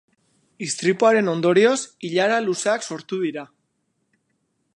[0.67, 1.77] Istripuaren ondorioz,
[2.11, 3.49] ilara luzeak sortu dira.